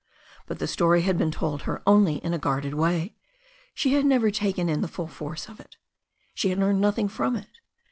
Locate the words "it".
5.59-5.77, 7.35-7.51